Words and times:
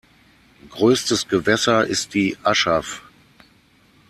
Größtes 0.71 1.27
Gewässer 1.27 1.85
ist 1.85 2.15
die 2.15 2.35
Aschaff. 2.41 3.03